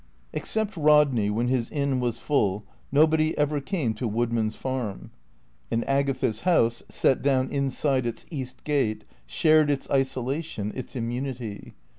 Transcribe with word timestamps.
Except 0.33 0.75
Rodney 0.75 1.29
when 1.29 1.47
his 1.47 1.69
inn 1.69 1.99
was 1.99 2.17
full, 2.17 2.63
nobody 2.91 3.37
ever 3.37 3.61
came 3.61 3.93
to 3.93 4.07
Woodman's 4.07 4.55
Farm; 4.55 5.11
and 5.69 5.87
Agatha's 5.87 6.41
house, 6.41 6.81
set 6.89 7.21
down 7.21 7.51
inside 7.51 8.07
its 8.07 8.25
east 8.31 8.63
gate, 8.63 9.03
shared 9.27 9.69
its 9.69 9.87
isolation, 9.91 10.71
its 10.75 10.95
immunity. 10.95 11.73